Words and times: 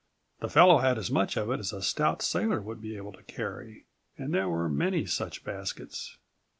The 0.39 0.49
fellow 0.49 0.79
had 0.79 0.97
as 0.97 1.11
much 1.11 1.37
of 1.37 1.51
it 1.51 1.59
as 1.59 1.71
a 1.71 1.79
stout 1.79 2.23
sailor 2.23 2.59
would 2.59 2.81
be 2.81 2.97
able 2.97 3.11
to 3.13 3.21
carry. 3.21 3.85
And 4.17 4.33
there 4.33 4.49
were 4.49 4.67
many 4.67 5.05
such 5.05 5.43
baskets. 5.43 6.17